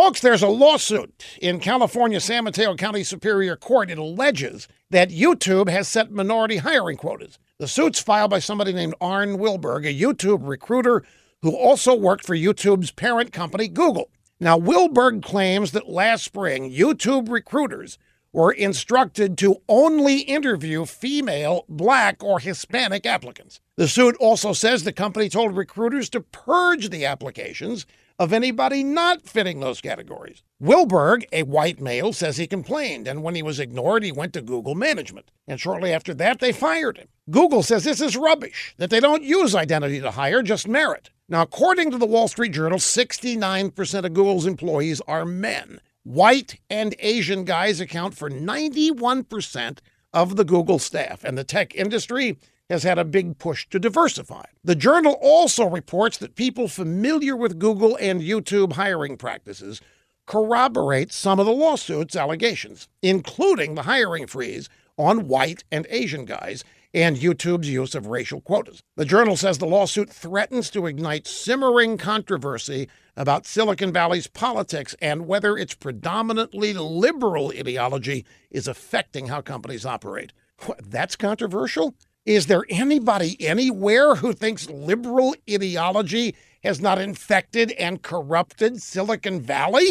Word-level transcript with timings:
Folks, 0.00 0.20
there's 0.20 0.44
a 0.44 0.48
lawsuit 0.48 1.24
in 1.42 1.58
California 1.58 2.20
San 2.20 2.44
Mateo 2.44 2.76
County 2.76 3.02
Superior 3.02 3.56
Court. 3.56 3.90
It 3.90 3.98
alleges 3.98 4.68
that 4.90 5.10
YouTube 5.10 5.68
has 5.68 5.88
set 5.88 6.12
minority 6.12 6.58
hiring 6.58 6.96
quotas. 6.96 7.40
The 7.58 7.66
suit's 7.66 7.98
filed 7.98 8.30
by 8.30 8.38
somebody 8.38 8.72
named 8.72 8.94
Arne 9.00 9.38
Wilberg, 9.38 9.84
a 9.84 9.92
YouTube 9.92 10.46
recruiter 10.46 11.02
who 11.42 11.50
also 11.50 11.96
worked 11.96 12.24
for 12.24 12.36
YouTube's 12.36 12.92
parent 12.92 13.32
company, 13.32 13.66
Google. 13.66 14.08
Now, 14.38 14.56
Wilberg 14.56 15.20
claims 15.20 15.72
that 15.72 15.88
last 15.88 16.22
spring, 16.22 16.70
YouTube 16.70 17.28
recruiters 17.28 17.98
were 18.32 18.52
instructed 18.52 19.38
to 19.38 19.62
only 19.68 20.20
interview 20.20 20.84
female, 20.84 21.64
black, 21.68 22.22
or 22.22 22.38
Hispanic 22.40 23.06
applicants. 23.06 23.60
The 23.76 23.88
suit 23.88 24.16
also 24.20 24.52
says 24.52 24.84
the 24.84 24.92
company 24.92 25.28
told 25.28 25.56
recruiters 25.56 26.08
to 26.10 26.20
purge 26.20 26.90
the 26.90 27.06
applications 27.06 27.86
of 28.18 28.32
anybody 28.32 28.82
not 28.82 29.22
fitting 29.22 29.60
those 29.60 29.80
categories. 29.80 30.42
Wilberg, 30.60 31.24
a 31.32 31.44
white 31.44 31.80
male, 31.80 32.12
says 32.12 32.36
he 32.36 32.48
complained, 32.48 33.06
and 33.06 33.22
when 33.22 33.36
he 33.36 33.42
was 33.42 33.60
ignored, 33.60 34.02
he 34.02 34.10
went 34.10 34.32
to 34.32 34.42
Google 34.42 34.74
management. 34.74 35.30
And 35.46 35.60
shortly 35.60 35.92
after 35.92 36.12
that, 36.14 36.40
they 36.40 36.50
fired 36.50 36.98
him. 36.98 37.08
Google 37.30 37.62
says 37.62 37.84
this 37.84 38.00
is 38.00 38.16
rubbish, 38.16 38.74
that 38.76 38.90
they 38.90 38.98
don't 38.98 39.22
use 39.22 39.54
identity 39.54 40.00
to 40.00 40.10
hire, 40.10 40.42
just 40.42 40.66
merit. 40.66 41.10
Now, 41.28 41.42
according 41.42 41.92
to 41.92 41.98
the 41.98 42.06
Wall 42.06 42.26
Street 42.26 42.52
Journal, 42.52 42.78
69% 42.78 44.04
of 44.04 44.14
Google's 44.14 44.46
employees 44.46 45.00
are 45.06 45.24
men. 45.24 45.80
White 46.08 46.58
and 46.70 46.94
Asian 47.00 47.44
guys 47.44 47.82
account 47.82 48.16
for 48.16 48.30
91% 48.30 49.78
of 50.14 50.36
the 50.36 50.44
Google 50.44 50.78
staff, 50.78 51.22
and 51.22 51.36
the 51.36 51.44
tech 51.44 51.74
industry 51.74 52.38
has 52.70 52.82
had 52.82 52.98
a 52.98 53.04
big 53.04 53.36
push 53.38 53.68
to 53.68 53.78
diversify. 53.78 54.44
The 54.64 54.74
journal 54.74 55.18
also 55.20 55.66
reports 55.66 56.16
that 56.16 56.34
people 56.34 56.66
familiar 56.66 57.36
with 57.36 57.58
Google 57.58 57.98
and 58.00 58.22
YouTube 58.22 58.72
hiring 58.72 59.18
practices 59.18 59.82
corroborate 60.26 61.12
some 61.12 61.38
of 61.38 61.44
the 61.44 61.52
lawsuit's 61.52 62.16
allegations, 62.16 62.88
including 63.02 63.74
the 63.74 63.82
hiring 63.82 64.26
freeze 64.26 64.70
on 64.96 65.28
white 65.28 65.62
and 65.70 65.86
Asian 65.90 66.24
guys 66.24 66.64
and 66.94 67.16
YouTube's 67.16 67.68
use 67.68 67.94
of 67.94 68.06
racial 68.06 68.40
quotas. 68.40 68.82
The 68.96 69.04
journal 69.04 69.36
says 69.36 69.58
the 69.58 69.66
lawsuit 69.66 70.10
threatens 70.10 70.70
to 70.70 70.86
ignite 70.86 71.26
simmering 71.26 71.98
controversy 71.98 72.88
about 73.16 73.46
Silicon 73.46 73.92
Valley's 73.92 74.26
politics 74.26 74.94
and 75.02 75.26
whether 75.26 75.56
its 75.56 75.74
predominantly 75.74 76.72
liberal 76.72 77.52
ideology 77.56 78.24
is 78.50 78.68
affecting 78.68 79.26
how 79.26 79.40
companies 79.40 79.84
operate. 79.84 80.32
That's 80.80 81.16
controversial? 81.16 81.94
Is 82.24 82.46
there 82.46 82.64
anybody 82.68 83.36
anywhere 83.40 84.14
who 84.16 84.32
thinks 84.32 84.68
liberal 84.68 85.34
ideology 85.50 86.34
has 86.62 86.80
not 86.80 86.98
infected 86.98 87.72
and 87.72 88.02
corrupted 88.02 88.82
Silicon 88.82 89.40
Valley? 89.40 89.88